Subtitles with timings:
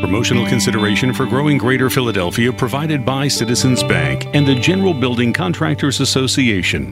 [0.00, 6.00] Promotional consideration for growing Greater Philadelphia provided by Citizens Bank and the General Building Contractors
[6.00, 6.90] Association.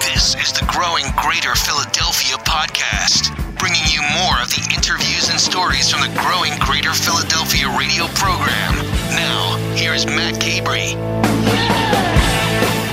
[0.00, 5.88] This is the Growing Greater Philadelphia podcast, bringing you more of the interviews and stories
[5.88, 8.74] from the Growing Greater Philadelphia radio program.
[9.14, 10.96] Now, here is Matt Cabrey.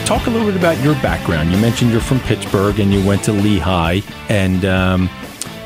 [0.06, 1.52] Talk a little bit about your background.
[1.52, 5.10] You mentioned you're from Pittsburgh and you went to Lehigh, and um,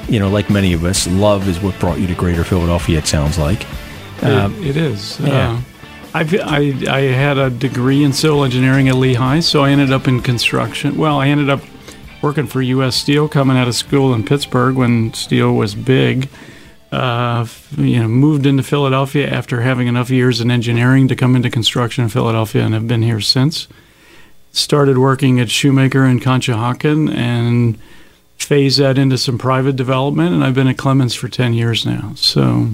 [0.10, 2.98] you know, like many of us, love is what brought you to Greater Philadelphia.
[2.98, 3.66] It sounds like.
[4.24, 5.20] Um, it, it is.
[5.20, 5.52] Yeah.
[5.52, 5.62] Uh,
[6.14, 10.08] I've, I, I had a degree in civil engineering at Lehigh, so I ended up
[10.08, 10.98] in construction.
[10.98, 11.62] Well, I ended up
[12.22, 12.96] working for U.S.
[12.96, 16.28] Steel coming out of school in Pittsburgh when steel was big.
[16.92, 17.46] Uh,
[17.78, 22.04] you know, moved into Philadelphia after having enough years in engineering to come into construction
[22.04, 23.68] in Philadelphia, and have been here since.
[24.52, 27.78] Started working at Shoemaker and Conshohocken and
[28.40, 32.14] phase that into some private development, and I've been at Clemens for 10 years now.
[32.16, 32.70] So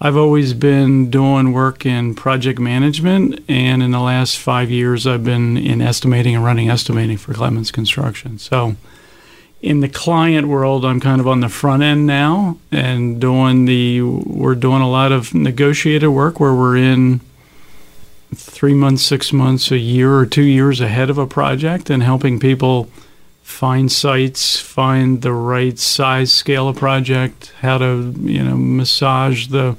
[0.00, 5.24] I've always been doing work in project management, and in the last five years, I've
[5.24, 8.38] been in estimating and running estimating for Clemens Construction.
[8.38, 8.76] So
[9.60, 14.02] in the client world, I'm kind of on the front end now and doing the,
[14.02, 17.20] we're doing a lot of negotiated work where we're in
[18.34, 22.40] three months, six months, a year, or two years ahead of a project and helping
[22.40, 22.88] people
[23.52, 29.76] find sites, find the right size, scale of project, how to you know massage the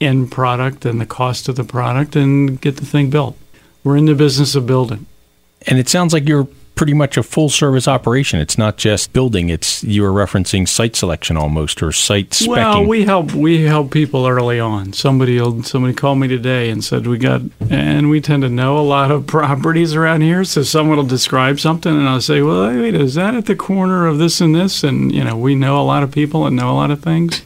[0.00, 3.36] end product and the cost of the product, and get the thing built.
[3.84, 5.06] We're in the business of building.
[5.68, 8.38] And it sounds like you're pretty much a full service operation.
[8.38, 9.48] It's not just building.
[9.48, 12.48] It's you were referencing site selection almost or site specking.
[12.48, 14.92] Well, we help we help people early on.
[14.92, 18.80] Somebody somebody called me today and said we got and we tend to know a
[18.86, 20.44] lot of properties around here.
[20.44, 24.06] So someone will describe something and I'll say, well, wait, is that at the corner
[24.06, 24.84] of this and this?
[24.84, 27.42] And you know, we know a lot of people and know a lot of things.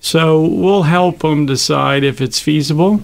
[0.00, 3.02] So we'll help them decide if it's feasible.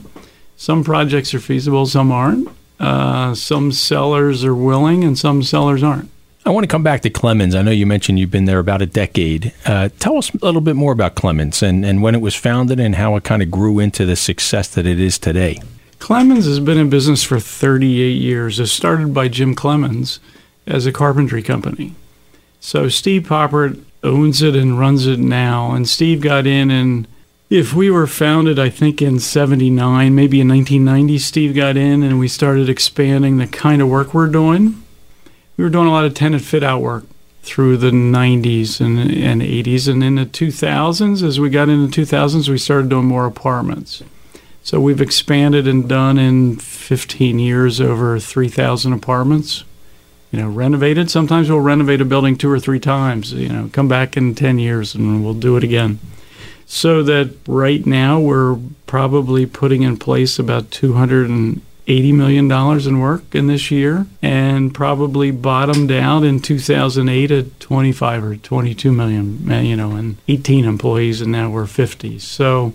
[0.56, 2.48] Some projects are feasible, some aren't.
[2.80, 6.11] Uh, some sellers are willing and some sellers aren't.
[6.46, 7.55] I want to come back to Clemens.
[7.55, 9.55] I know you mentioned you've been there about a decade.
[9.64, 12.79] Uh, tell us a little bit more about Clemens and, and when it was founded
[12.79, 15.58] and how it kind of grew into the success that it is today.
[16.01, 18.61] Clemens has been in business for 38 years.
[18.61, 20.20] It started by Jim Clemens
[20.67, 21.95] as a carpentry company.
[22.61, 25.73] So Steve Poppert owns it and runs it now.
[25.73, 27.08] And Steve got in and
[27.55, 32.19] if we were founded, I think in 79, maybe in 1990, Steve got in and
[32.19, 34.83] we started expanding the kind of work we're doing.
[35.57, 37.05] We were doing a lot of tenant fit out work
[37.45, 39.87] through the 90s and, and 80s.
[39.87, 44.03] And in the 2000s, as we got into 2000s, we started doing more apartments.
[44.65, 49.63] So we've expanded and done in 15 years over 3,000 apartments.
[50.33, 51.09] You know, renovated.
[51.09, 53.33] Sometimes we'll renovate a building two or three times.
[53.33, 56.01] You know, come back in 10 years and we'll do it again
[56.67, 63.35] so that right now we're probably putting in place about 280 million dollars in work
[63.35, 69.61] in this year and probably bottomed out in 2008 at 25 or 22 million eh,
[69.61, 72.73] you know and 18 employees and now we're 50 so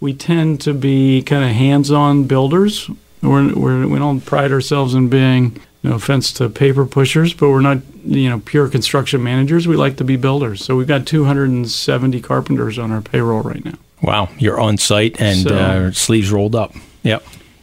[0.00, 2.90] we tend to be kind of hands-on builders.
[3.22, 7.60] We're, we're, we don't pride ourselves in being no offense to paper pushers, but we're
[7.62, 9.66] not, you know, pure construction managers.
[9.66, 10.64] We like to be builders.
[10.64, 13.74] So we've got 270 carpenters on our payroll right now.
[14.02, 16.74] Wow, you're on site and So- uh, sleeves rolled up.
[17.02, 17.22] Yep.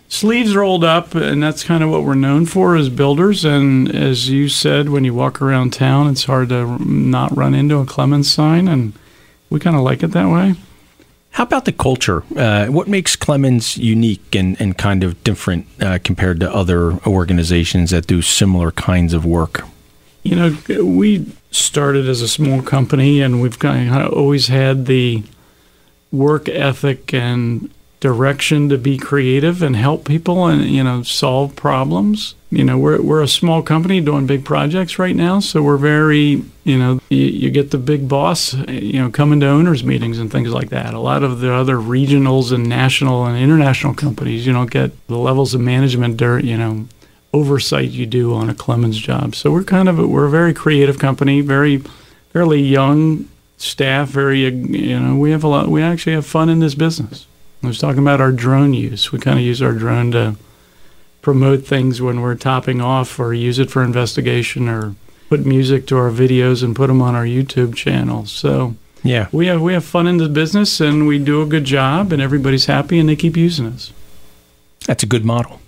[0.10, 3.44] Sleeves rolled up, and that's kind of what we're known for as builders.
[3.44, 7.78] And as you said, when you walk around town, it's hard to not run into
[7.80, 8.94] a Clemens sign, and
[9.50, 10.56] we kind of like it that way.
[11.38, 12.24] How about the culture?
[12.36, 17.92] Uh, what makes Clemens unique and, and kind of different uh, compared to other organizations
[17.92, 19.64] that do similar kinds of work?
[20.24, 25.22] You know, we started as a small company, and we've kind of always had the
[26.12, 27.70] work ethic and
[28.00, 32.36] direction to be creative and help people and you know solve problems.
[32.50, 36.44] You know, we're we're a small company doing big projects right now, so we're very
[36.64, 40.32] you know you, you get the big boss you know coming to owners meetings and
[40.32, 40.94] things like that.
[40.94, 45.18] A lot of the other regionals and national and international companies, you don't get the
[45.18, 46.88] levels of management dirt you know
[47.34, 49.36] oversight you do on a Clemens job.
[49.36, 51.84] So we're kind of a, we're a very creative company, very
[52.32, 53.28] fairly young
[53.58, 55.68] staff, very you know we have a lot.
[55.68, 57.26] We actually have fun in this business.
[57.64, 59.12] I was talking about our drone use.
[59.12, 60.36] We kind of use our drone to
[61.22, 64.96] promote things when we're topping off, or use it for investigation, or
[65.30, 68.26] put music to our videos and put them on our YouTube channel.
[68.26, 69.28] So Yeah.
[69.32, 72.22] we have we have fun in the business, and we do a good job, and
[72.22, 73.92] everybody's happy, and they keep using us.
[74.86, 75.60] That's a good model.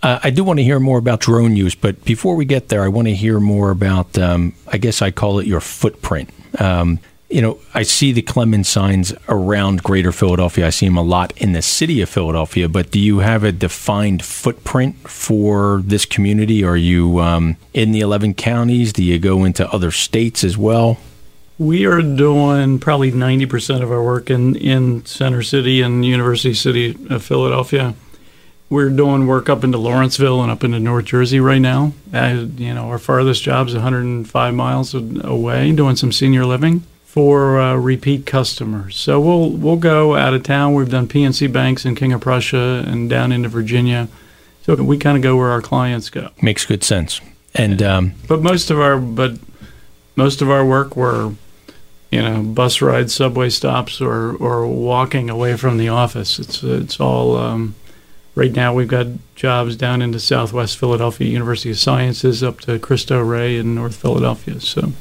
[0.00, 2.84] Uh, I do want to hear more about drone use, but before we get there,
[2.84, 6.30] I want to hear more about, um, I guess I call it your footprint.
[6.60, 10.66] Um, you know, I see the Clemens signs around Greater Philadelphia.
[10.66, 12.68] I see them a lot in the city of Philadelphia.
[12.68, 16.64] But do you have a defined footprint for this community?
[16.64, 18.94] Are you um, in the 11 counties?
[18.94, 20.98] Do you go into other states as well?
[21.58, 26.96] We are doing probably 90% of our work in, in Center City and University City
[27.10, 27.94] of Philadelphia.
[28.70, 31.92] We're doing work up into Lawrenceville and up into North Jersey right now.
[32.12, 36.84] Uh, you know, our farthest job is 105 miles away, doing some senior living
[37.18, 38.96] for uh, repeat customers.
[38.96, 40.74] So we'll we'll go out of town.
[40.74, 44.06] We've done PNC banks in King of Prussia and down into Virginia.
[44.62, 46.30] So we kind of go where our clients go.
[46.40, 47.20] Makes good sense.
[47.56, 49.32] And um, but most of our but
[50.14, 51.34] most of our work we're
[52.12, 56.38] you know bus rides, subway stops, or or walking away from the office.
[56.38, 57.36] It's it's all.
[57.36, 57.74] Um,
[58.36, 63.20] right now, we've got jobs down into Southwest Philadelphia University of Sciences, up to Cristo
[63.20, 64.60] Rey in North Philadelphia.
[64.60, 64.92] So.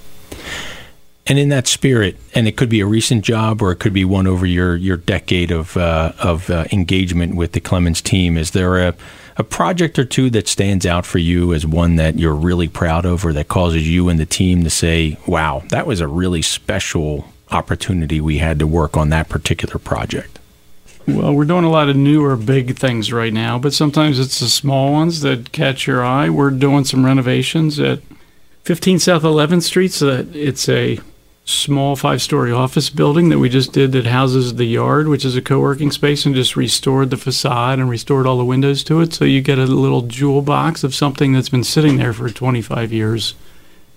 [1.29, 4.05] And in that spirit, and it could be a recent job or it could be
[4.05, 8.51] one over your, your decade of, uh, of uh, engagement with the Clemens team, is
[8.51, 8.95] there a,
[9.35, 13.05] a project or two that stands out for you as one that you're really proud
[13.05, 16.41] of or that causes you and the team to say, wow, that was a really
[16.41, 20.39] special opportunity we had to work on that particular project?
[21.05, 24.47] Well, we're doing a lot of newer big things right now, but sometimes it's the
[24.47, 26.29] small ones that catch your eye.
[26.29, 27.99] We're doing some renovations at
[28.63, 29.93] 15 South 11th Street.
[29.93, 30.99] So that it's a
[31.47, 35.35] small five story office building that we just did that houses the yard, which is
[35.35, 38.99] a co working space, and just restored the facade and restored all the windows to
[38.99, 39.13] it.
[39.13, 42.91] So you get a little jewel box of something that's been sitting there for 25
[42.91, 43.33] years,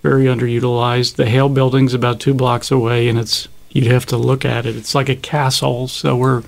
[0.02, 1.16] very underutilized.
[1.16, 4.76] The Hale building's about two blocks away, and it's you'd have to look at it.
[4.76, 5.88] It's like a castle.
[5.88, 6.44] So we're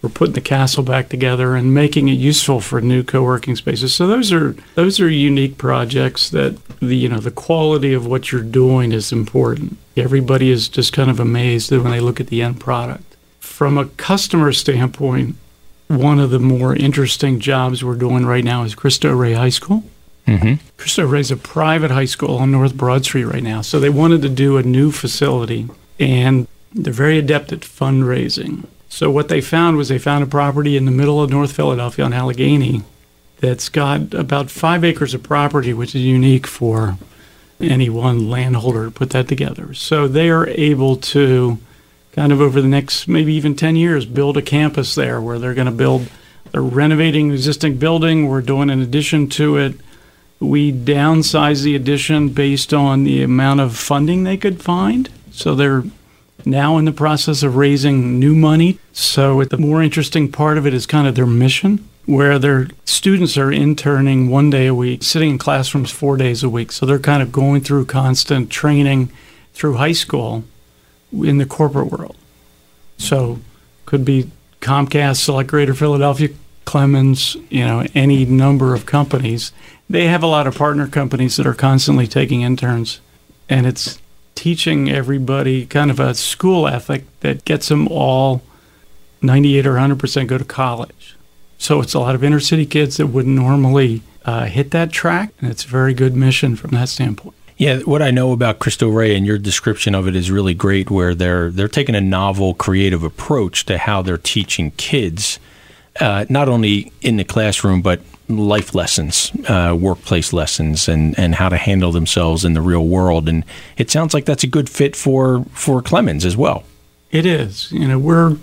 [0.00, 3.94] we're putting the castle back together and making it useful for new co-working spaces.
[3.94, 8.30] So those are those are unique projects that the you know the quality of what
[8.30, 9.76] you're doing is important.
[9.96, 13.16] Everybody is just kind of amazed when they look at the end product.
[13.40, 15.34] From a customer standpoint,
[15.88, 19.82] one of the more interesting jobs we're doing right now is Cristo Rey High School.
[20.28, 20.64] Mm-hmm.
[20.76, 23.62] Cristo Rey is a private high school on North Broad Street right now.
[23.62, 25.68] So they wanted to do a new facility,
[25.98, 28.66] and they're very adept at fundraising.
[28.88, 32.04] So what they found was they found a property in the middle of North Philadelphia
[32.04, 32.82] on Allegheny
[33.38, 36.96] that's got about five acres of property, which is unique for
[37.60, 39.74] any one landholder to put that together.
[39.74, 41.58] So they are able to
[42.12, 45.54] kind of over the next maybe even 10 years build a campus there where they're
[45.54, 46.08] going to build
[46.52, 48.28] they're renovating existing building.
[48.28, 49.74] We're doing an addition to it.
[50.40, 55.10] We downsize the addition based on the amount of funding they could find.
[55.30, 55.84] So they're
[56.44, 58.78] now in the process of raising new money.
[58.92, 63.36] So the more interesting part of it is kind of their mission, where their students
[63.36, 66.72] are interning one day a week, sitting in classrooms four days a week.
[66.72, 69.10] So they're kind of going through constant training
[69.52, 70.44] through high school
[71.12, 72.16] in the corporate world.
[72.96, 73.40] So
[73.86, 74.30] could be
[74.60, 76.30] Comcast, Select Greater Philadelphia,
[76.64, 79.52] Clemens, you know, any number of companies.
[79.88, 83.00] They have a lot of partner companies that are constantly taking interns.
[83.48, 83.98] And it's
[84.38, 88.40] teaching everybody kind of a school ethic that gets them all
[89.20, 91.16] 98 or 100% go to college.
[91.58, 95.32] So it's a lot of inner city kids that wouldn't normally uh, hit that track,
[95.40, 97.34] and it's a very good mission from that standpoint.
[97.56, 100.88] Yeah, what I know about Cristo Rey and your description of it is really great.
[100.88, 105.40] Where they're they're taking a novel, creative approach to how they're teaching kids,
[105.98, 111.48] uh, not only in the classroom but life lessons, uh, workplace lessons, and, and how
[111.48, 113.28] to handle themselves in the real world.
[113.28, 113.44] And
[113.76, 116.64] it sounds like that's a good fit for for Clemens as well.
[117.10, 117.72] It is.
[117.72, 118.36] You know, we're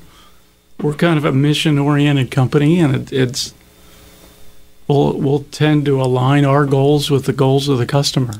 [0.81, 3.53] we're kind of a mission oriented company, and it, it's
[4.87, 8.33] we'll we'll tend to align our goals with the goals of the customer.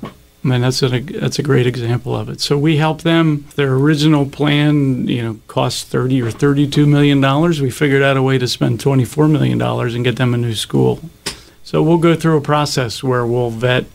[0.45, 2.39] I mean, that's a that's a great example of it.
[2.39, 3.47] So we help them.
[3.55, 7.61] Their original plan, you know, cost thirty or thirty-two million dollars.
[7.61, 10.53] We figured out a way to spend twenty-four million dollars and get them a new
[10.53, 10.99] school.
[11.63, 13.85] So we'll go through a process where we'll vet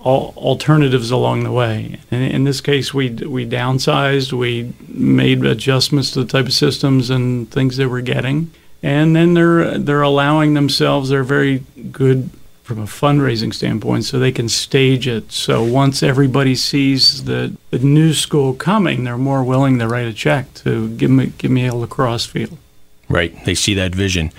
[0.00, 2.00] all alternatives along the way.
[2.10, 7.10] And in this case, we we downsized, we made adjustments to the type of systems
[7.10, 8.50] and things they were getting,
[8.82, 11.10] and then they're they're allowing themselves.
[11.10, 11.62] They're very
[11.92, 12.30] good
[12.64, 15.30] from a fundraising standpoint, so they can stage it.
[15.30, 20.14] So once everybody sees the, the new school coming, they're more willing to write a
[20.14, 22.56] check to give me give me a lacrosse field.
[23.08, 24.32] Right, they see that vision.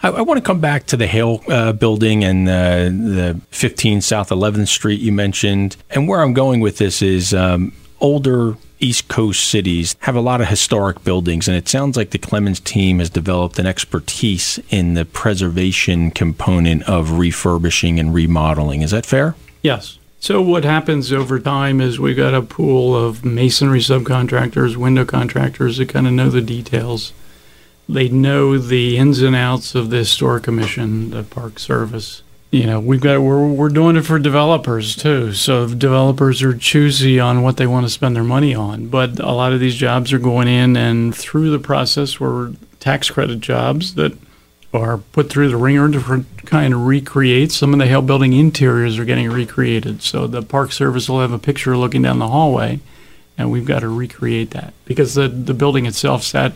[0.00, 4.00] I, I want to come back to the Hale uh, building and uh, the 15
[4.00, 5.76] South 11th Street you mentioned.
[5.90, 10.40] And where I'm going with this is um, older East Coast cities have a lot
[10.40, 14.94] of historic buildings, and it sounds like the Clemens team has developed an expertise in
[14.94, 18.82] the preservation component of refurbishing and remodeling.
[18.82, 19.36] Is that fair?
[19.62, 19.98] Yes.
[20.18, 25.78] So what happens over time is we've got a pool of masonry subcontractors, window contractors
[25.78, 27.12] that kind of know the details.
[27.88, 32.22] They know the ins and outs of the historic commission, the park service.
[32.52, 35.32] You know, we've got we're we're doing it for developers too.
[35.32, 38.88] So developers are choosy on what they want to spend their money on.
[38.88, 43.10] But a lot of these jobs are going in and through the process were tax
[43.10, 44.18] credit jobs that
[44.74, 47.52] are put through the ringer to kind of recreate.
[47.52, 50.02] Some of the Hale building interiors are getting recreated.
[50.02, 52.80] So the Park Service will have a picture looking down the hallway,
[53.38, 56.52] and we've got to recreate that because the, the building itself sat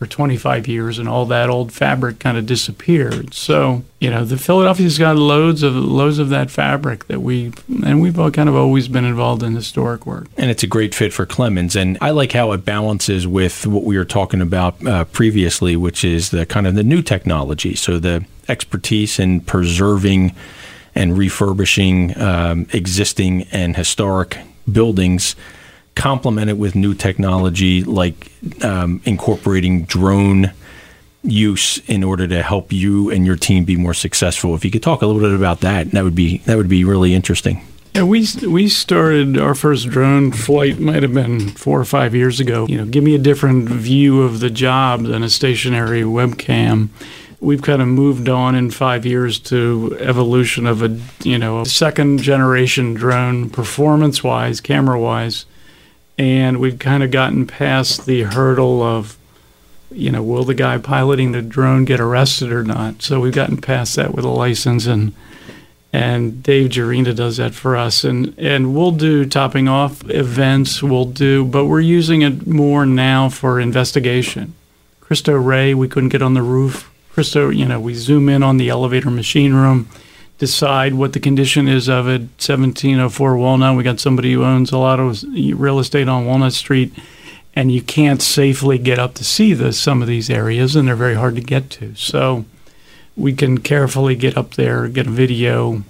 [0.00, 3.34] for 25 years and all that old fabric kind of disappeared.
[3.34, 7.52] So, you know, the Philadelphia's got loads of loads of that fabric that we
[7.84, 10.26] and we've all kind of always been involved in historic work.
[10.38, 13.84] And it's a great fit for Clemens and I like how it balances with what
[13.84, 17.74] we were talking about uh, previously, which is the kind of the new technology.
[17.74, 20.34] So the expertise in preserving
[20.94, 24.38] and refurbishing um, existing and historic
[24.72, 25.36] buildings
[25.94, 28.32] complement it with new technology like
[28.62, 30.52] um, incorporating drone
[31.22, 34.54] use in order to help you and your team be more successful.
[34.54, 36.84] If you could talk a little bit about that, that would be that would be
[36.84, 37.66] really interesting.
[37.94, 42.38] Yeah, we we started our first drone flight might have been four or five years
[42.38, 42.66] ago.
[42.68, 46.88] You know, give me a different view of the job than a stationary webcam.
[47.40, 51.66] We've kind of moved on in five years to evolution of a you know a
[51.66, 55.46] second generation drone, performance wise, camera wise,
[56.20, 59.16] and we've kind of gotten past the hurdle of
[59.90, 63.00] you know will the guy piloting the drone get arrested or not?
[63.00, 65.14] So we've gotten past that with a license and
[65.94, 68.04] and Dave Jarina does that for us.
[68.04, 73.30] And and we'll do topping off events we'll do but we're using it more now
[73.30, 74.52] for investigation.
[75.00, 76.92] Cristo Rey we couldn't get on the roof.
[77.14, 79.88] Cristo you know we zoom in on the elevator machine room
[80.40, 82.22] decide what the condition is of it.
[82.22, 83.76] 1704 Walnut.
[83.76, 86.92] We got somebody who owns a lot of real estate on Walnut Street,
[87.54, 90.96] and you can't safely get up to see the, some of these areas, and they're
[90.96, 91.94] very hard to get to.
[91.94, 92.46] So
[93.16, 95.84] we can carefully get up there, get a video,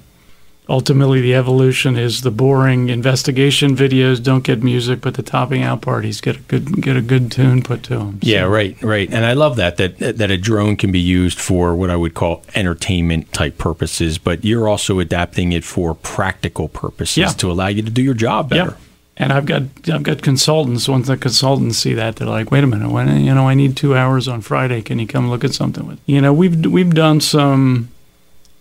[0.71, 5.83] ultimately the evolution is the boring investigation videos don't get music but the topping out
[5.83, 8.29] parties get a good get a good tune put to them so.
[8.29, 11.75] yeah right right and i love that that that a drone can be used for
[11.75, 17.19] what i would call entertainment type purposes but you're also adapting it for practical purposes
[17.19, 17.29] yeah.
[17.29, 18.77] to allow you to do your job better yeah.
[19.17, 20.89] And I've got I've got consultants.
[20.89, 23.77] Once the consultants see that, they're like, "Wait a minute, when you know I need
[23.77, 26.95] two hours on Friday, can you come look at something with?" You know, we've we've
[26.95, 27.91] done some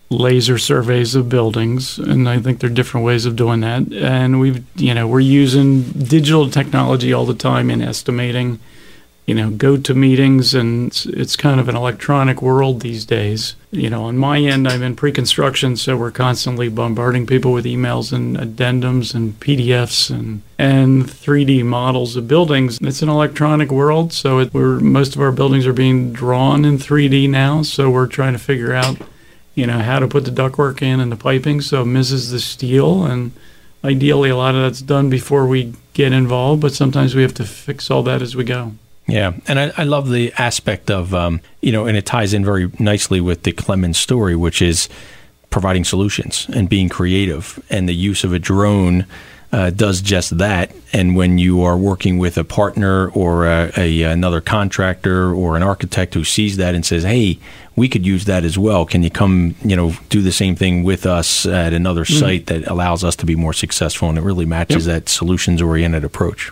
[0.10, 3.92] laser surveys of buildings, and I think there are different ways of doing that.
[3.94, 8.60] And we've, you know, we're using digital technology all the time in estimating.
[9.28, 13.56] You know, go to meetings, and it's, it's kind of an electronic world these days.
[13.70, 18.12] You know, on my end, I'm in pre-construction, so we're constantly bombarding people with emails
[18.12, 22.80] and addendums and PDFs and and 3D models of buildings.
[22.82, 26.80] It's an electronic world, so it, we're most of our buildings are being drawn in
[26.80, 27.62] 3D now.
[27.62, 28.98] So we're trying to figure out
[29.56, 33.04] you know, how to put the ductwork in and the piping so misses the steel.
[33.04, 33.32] And
[33.84, 37.46] ideally, a lot of that's done before we get involved, but sometimes we have to
[37.46, 38.74] fix all that as we go.
[39.08, 42.46] Yeah, and I, I love the aspect of, um, you know, and it ties in
[42.46, 44.88] very nicely with the Clemens story, which is
[45.50, 49.08] providing solutions and being creative and the use of a drone
[49.52, 50.72] uh, does just that.
[50.94, 55.64] And when you are working with a partner or a, a, another contractor or an
[55.64, 57.40] architect who sees that and says, "Hey,
[57.80, 58.86] we could use that as well.
[58.86, 62.20] Can you come, you know, do the same thing with us at another mm-hmm.
[62.20, 65.06] site that allows us to be more successful?" And it really matches yep.
[65.06, 66.52] that solutions-oriented approach.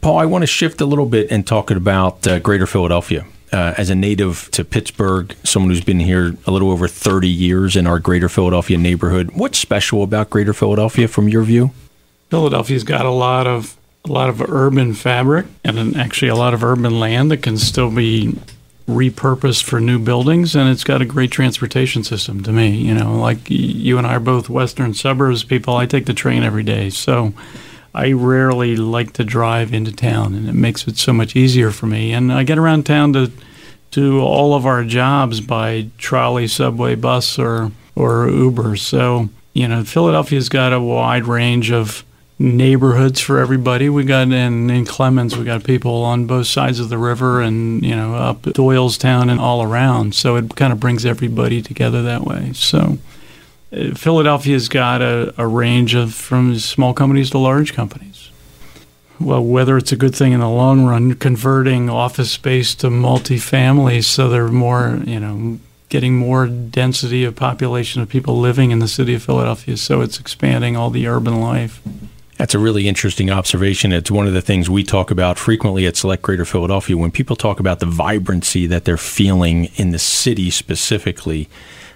[0.00, 3.24] Paul, I want to shift a little bit and talk about uh, Greater Philadelphia.
[3.52, 7.76] Uh, as a native to Pittsburgh, someone who's been here a little over 30 years
[7.76, 11.70] in our Greater Philadelphia neighborhood, what's special about Greater Philadelphia from your view?
[12.28, 16.62] Philadelphia's got a lot of a lot of urban fabric and actually a lot of
[16.62, 18.36] urban land that can still be
[18.86, 23.16] repurposed for new buildings and it's got a great transportation system to me you know
[23.16, 25.76] like you and I are both western suburbs people.
[25.76, 27.32] I take the train every day so
[27.96, 31.86] I rarely like to drive into town and it makes it so much easier for
[31.86, 32.12] me.
[32.12, 33.32] And I get around town to
[33.92, 38.76] to all of our jobs by trolley subway bus or or Uber.
[38.76, 42.04] So you know Philadelphia's got a wide range of
[42.38, 43.88] neighborhoods for everybody.
[43.88, 47.82] We got in in Clemens, we got people on both sides of the river, and
[47.82, 50.14] you know up Doylestown and all around.
[50.14, 52.52] So it kind of brings everybody together that way.
[52.52, 52.98] So
[53.72, 58.30] uh, Philadelphia's got a, a range of from small companies to large companies.
[59.18, 64.04] Well, whether it's a good thing in the long run, converting office space to multifamily
[64.04, 68.88] so they're more, you know, getting more density of population of people living in the
[68.88, 71.80] city of Philadelphia, so it's expanding all the urban life.
[72.36, 73.92] That's a really interesting observation.
[73.92, 77.34] It's one of the things we talk about frequently at Select Greater Philadelphia when people
[77.34, 81.48] talk about the vibrancy that they're feeling in the city specifically.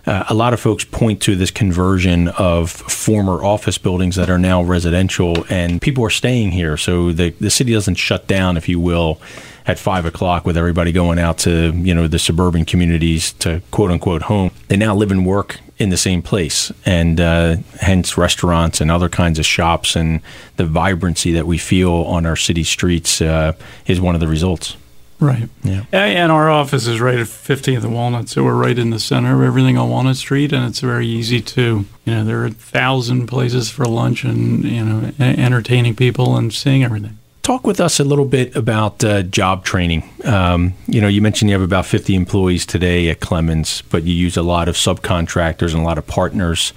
[0.07, 4.39] Uh, a lot of folks point to this conversion of former office buildings that are
[4.39, 6.79] now residential, and people are staying here.
[6.79, 9.21] So the, the city doesn't shut down, if you will,
[9.67, 13.91] at five o'clock with everybody going out to you know the suburban communities to quote
[13.91, 14.53] unquote home.
[14.69, 19.09] They now live and work in the same place, and uh, hence restaurants and other
[19.09, 20.21] kinds of shops, and
[20.57, 23.55] the vibrancy that we feel on our city streets uh,
[23.87, 24.77] is one of the results.
[25.19, 25.49] Right.
[25.63, 25.85] Yeah.
[25.93, 29.35] And our office is right at 15th and Walnut, so we're right in the center
[29.35, 32.51] of everything on Walnut Street, and it's very easy to, you know, there are a
[32.51, 37.19] thousand places for lunch and, you know, entertaining people and seeing everything.
[37.43, 40.09] Talk with us a little bit about uh, job training.
[40.25, 44.13] Um, you know, you mentioned you have about 50 employees today at Clemens, but you
[44.13, 46.75] use a lot of subcontractors and a lot of partners.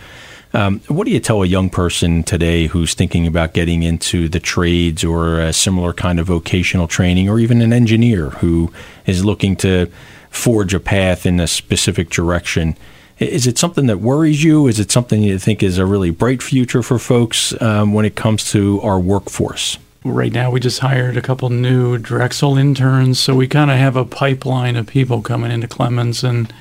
[0.54, 4.40] Um, what do you tell a young person today who's thinking about getting into the
[4.40, 8.72] trades or a similar kind of vocational training, or even an engineer who
[9.06, 9.92] is looking to
[10.30, 12.78] forge a path in a specific direction?
[13.20, 14.68] Is it something that worries you?
[14.68, 18.16] Is it something you think is a really bright future for folks um, when it
[18.16, 19.78] comes to our workforce?
[20.06, 23.96] Right now, we just hired a couple new Drexel interns, so we kind of have
[23.96, 26.54] a pipeline of people coming into Clemens, and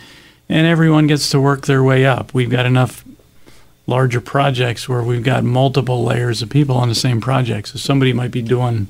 [0.49, 2.33] and everyone gets to work their way up.
[2.35, 3.05] We've got enough
[3.87, 7.69] larger projects where we've got multiple layers of people on the same project.
[7.69, 8.87] So somebody might be doing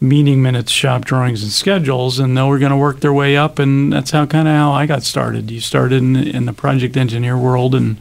[0.00, 3.58] meeting minutes, shop drawings, and schedules, and they are going to work their way up.
[3.58, 5.50] And that's how kind of how I got started.
[5.50, 7.98] You started in, in the project engineer world and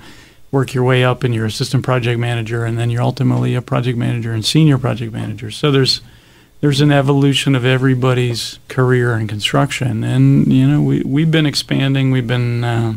[0.51, 3.97] work your way up, and you're assistant project manager, and then you're ultimately a project
[3.97, 5.51] manager and senior project manager.
[5.51, 6.01] So there's
[6.59, 12.11] there's an evolution of everybody's career in construction, and you know we we've been expanding.
[12.11, 12.95] We've been uh,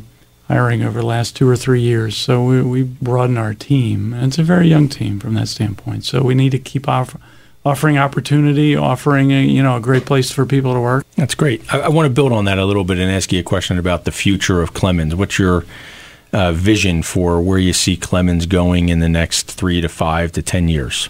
[0.48, 2.16] hiring over the last two or three years.
[2.16, 4.12] So we, we broaden our team.
[4.12, 6.04] And it's a very young team from that standpoint.
[6.04, 7.16] So we need to keep off,
[7.64, 11.06] offering opportunity, offering a, you know a great place for people to work.
[11.16, 11.72] That's great.
[11.72, 13.78] I, I want to build on that a little bit and ask you a question
[13.78, 15.14] about the future of Clemens.
[15.14, 15.64] What's your
[16.34, 20.42] uh, vision for where you see Clemens going in the next three to five to
[20.42, 21.08] ten years?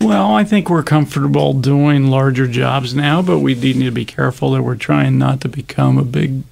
[0.00, 4.52] Well, I think we're comfortable doing larger jobs now, but we need to be careful
[4.52, 6.42] that we're trying not to become a big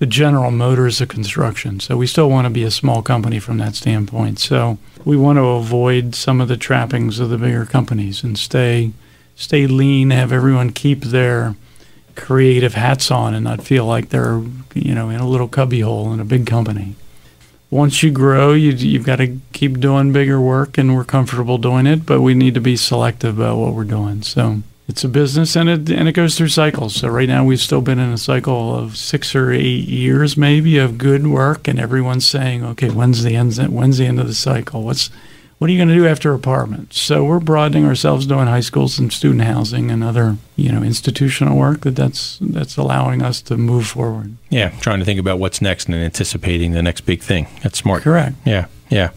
[0.00, 1.78] the General Motors of construction.
[1.78, 4.38] So we still want to be a small company from that standpoint.
[4.38, 8.92] So we want to avoid some of the trappings of the bigger companies and stay
[9.36, 11.54] stay lean, have everyone keep their
[12.16, 14.42] creative hats on and not feel like they're,
[14.74, 16.96] you know, in a little cubbyhole in a big company.
[17.70, 21.86] Once you grow, you, you've got to keep doing bigger work, and we're comfortable doing
[21.86, 24.22] it, but we need to be selective about what we're doing.
[24.22, 26.96] So it's a business and it and it goes through cycles.
[26.96, 30.78] So right now we've still been in a cycle of six or eight years maybe
[30.78, 33.56] of good work, and everyone's saying, okay, when's the end?
[33.56, 34.82] When's the end of the cycle?
[34.82, 35.10] What's
[35.60, 36.98] what are you going to do after apartments?
[36.98, 41.58] So we're broadening ourselves, doing high schools and student housing and other you know institutional
[41.58, 44.38] work that that's that's allowing us to move forward.
[44.48, 47.46] Yeah, trying to think about what's next and anticipating the next big thing.
[47.62, 48.04] That's smart.
[48.04, 48.36] Correct.
[48.46, 49.10] Yeah, yeah.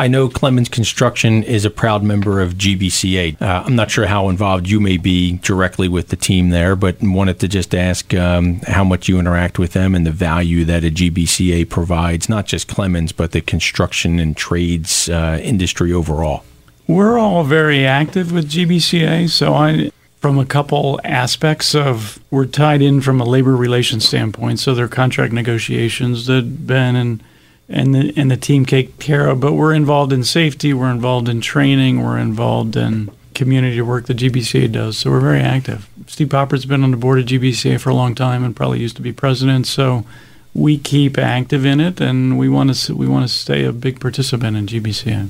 [0.00, 3.38] I know Clemens Construction is a proud member of GBCA.
[3.38, 7.02] Uh, I'm not sure how involved you may be directly with the team there, but
[7.02, 10.84] wanted to just ask um, how much you interact with them and the value that
[10.84, 16.44] a GBCA provides, not just Clemens, but the construction and trades uh, industry overall.
[16.86, 22.80] We're all very active with GBCA, so I from a couple aspects of we're tied
[22.80, 24.60] in from a labor relations standpoint.
[24.60, 27.22] So there are contract negotiations that Ben and
[27.70, 29.40] and the and the team take care of.
[29.40, 34.18] But we're involved in safety, we're involved in training, we're involved in community work that
[34.18, 34.98] GBCA does.
[34.98, 35.88] So we're very active.
[36.06, 38.96] Steve Popper's been on the board of GBCA for a long time and probably used
[38.96, 39.66] to be president.
[39.66, 40.04] So
[40.52, 44.00] we keep active in it, and we want to we want to stay a big
[44.00, 45.28] participant in GBCA.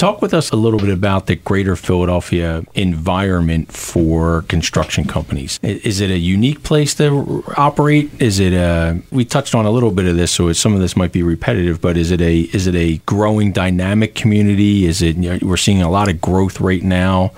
[0.00, 5.60] Talk with us a little bit about the greater Philadelphia environment for construction companies.
[5.62, 8.10] Is it a unique place to operate?
[8.18, 10.96] Is it a we touched on a little bit of this, so some of this
[10.96, 14.86] might be repetitive, but is it a is it a growing dynamic community?
[14.86, 17.32] Is it you know, we're seeing a lot of growth right now?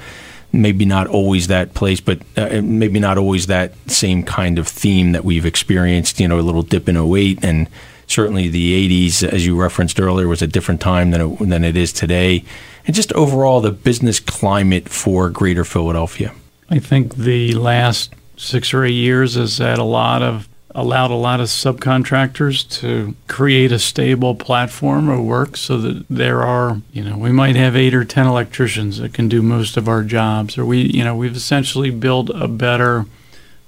[0.52, 5.10] Maybe not always that place, but uh, maybe not always that same kind of theme
[5.10, 6.20] that we've experienced.
[6.20, 7.66] You know, a little dip in 08 and
[8.12, 11.76] certainly the 80s, as you referenced earlier, was a different time than it, than it
[11.76, 12.44] is today.
[12.86, 16.34] And just overall, the business climate for Greater Philadelphia.
[16.70, 21.14] I think the last six or eight years has had a lot of allowed a
[21.14, 27.04] lot of subcontractors to create a stable platform of work so that there are you
[27.04, 30.56] know we might have eight or ten electricians that can do most of our jobs
[30.56, 33.04] or we you know we've essentially built a better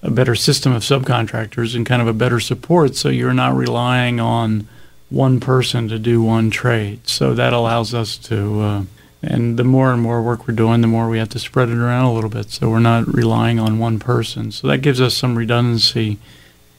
[0.04, 4.20] a better system of subcontractors and kind of a better support so you're not relying
[4.20, 4.68] on
[5.08, 7.08] one person to do one trade.
[7.08, 8.82] So that allows us to, uh,
[9.22, 11.78] and the more and more work we're doing, the more we have to spread it
[11.78, 12.50] around a little bit.
[12.50, 14.52] So we're not relying on one person.
[14.52, 16.18] So that gives us some redundancy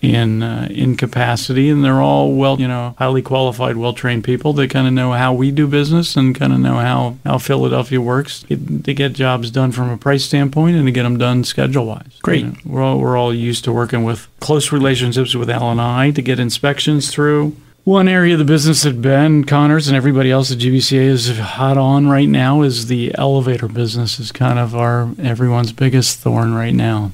[0.02, 4.54] in uh, in capacity, and they're all well, you know, highly qualified, well trained people.
[4.54, 8.02] They kind of know how we do business and kind of know how how Philadelphia
[8.02, 8.46] works.
[8.50, 11.86] It, they get jobs done from a price standpoint and to get them done schedule
[11.86, 12.20] wise.
[12.22, 12.42] Great.
[12.42, 15.82] You know, we're all we're all used to working with close relationships with L and
[15.82, 17.56] I to get inspections through.
[17.84, 21.78] One area of the business that Ben Connors and everybody else at GBCA is hot
[21.78, 24.20] on right now is the elevator business.
[24.20, 27.12] Is kind of our everyone's biggest thorn right now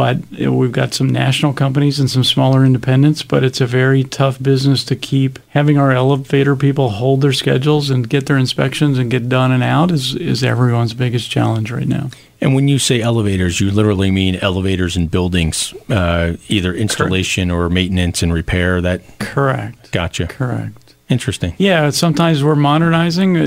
[0.00, 4.42] but we've got some national companies and some smaller independents but it's a very tough
[4.42, 9.10] business to keep having our elevator people hold their schedules and get their inspections and
[9.10, 12.08] get done and out is, is everyone's biggest challenge right now.
[12.40, 17.60] And when you say elevators you literally mean elevators in buildings uh, either installation correct.
[17.60, 19.92] or maintenance and repair that correct.
[19.92, 20.28] Gotcha.
[20.28, 20.94] Correct.
[21.10, 21.54] Interesting.
[21.58, 23.36] Yeah sometimes we're modernizing.
[23.36, 23.42] Uh,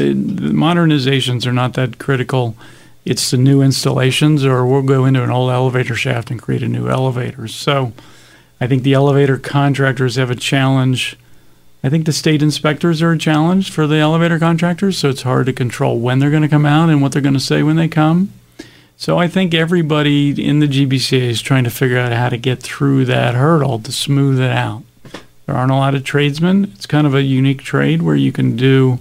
[0.54, 2.56] modernizations are not that critical
[3.06, 6.68] it's the new installations, or we'll go into an old elevator shaft and create a
[6.68, 7.48] new elevator.
[7.48, 7.94] So
[8.62, 11.18] I think the elevator contractors have a challenge.
[11.84, 15.48] I think the state inspectors are a challenge for the elevator contractors, so it's hard
[15.48, 17.76] to control when they're going to come out and what they're going to say when
[17.76, 18.32] they come.
[18.96, 22.62] So I think everybody in the GBCA is trying to figure out how to get
[22.64, 24.84] through that hurdle to smooth it out.
[25.46, 26.72] There aren't a lot of tradesmen.
[26.74, 29.00] It's kind of a unique trade where you can do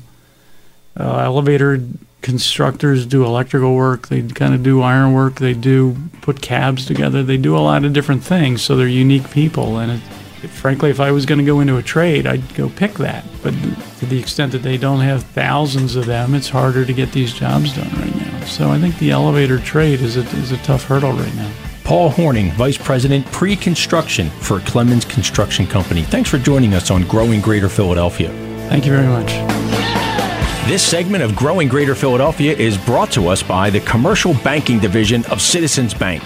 [0.98, 1.80] uh, elevator
[2.22, 7.22] constructors do electrical work, they kind of do iron work, they do put cabs together,
[7.22, 8.62] they do a lot of different things.
[8.62, 9.78] So they're unique people.
[9.78, 10.00] And
[10.42, 13.24] it, frankly, if I was going to go into a trade, I'd go pick that.
[13.42, 13.52] But
[13.98, 17.34] to the extent that they don't have thousands of them, it's harder to get these
[17.34, 18.44] jobs done right now.
[18.46, 21.52] So I think the elevator trade is a, is a tough hurdle right now.
[21.84, 26.02] Paul Horning, Vice President Pre Construction for Clemens Construction Company.
[26.02, 28.28] Thanks for joining us on Growing Greater Philadelphia.
[28.68, 30.11] Thank you very much.
[30.66, 35.24] This segment of Growing Greater Philadelphia is brought to us by the Commercial Banking Division
[35.24, 36.22] of Citizens Bank.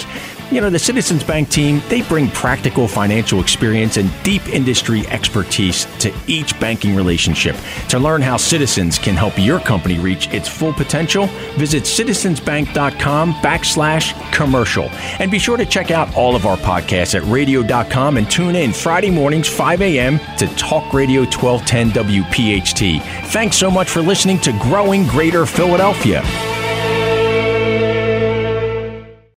[0.53, 5.87] You know, the Citizens Bank team, they bring practical financial experience and deep industry expertise
[5.99, 7.57] to each banking relationship.
[7.89, 14.33] To learn how Citizens can help your company reach its full potential, visit citizensbank.com backslash
[14.33, 14.85] commercial.
[15.19, 18.73] And be sure to check out all of our podcasts at radio.com and tune in
[18.73, 20.21] Friday mornings, 5 a.m.
[20.39, 23.03] to Talk Radio 1210 WPHT.
[23.33, 26.23] Thanks so much for listening to Growing Greater Philadelphia.